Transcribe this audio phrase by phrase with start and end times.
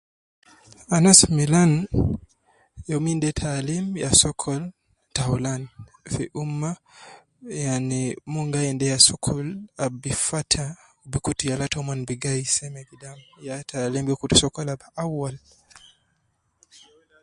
[0.95, 1.71] Anas milan,
[2.91, 4.61] yomin de taalim ya sokol
[5.17, 5.61] taulan
[6.13, 6.71] fi umma,
[7.63, 8.01] yani
[8.33, 9.47] mon gi ain de ya sokol
[9.83, 10.65] ab gi fata,
[11.11, 13.17] bi kutu yala tomon bi gai seme gidam,
[13.47, 15.35] ya taalim gi kutu sokol ab awal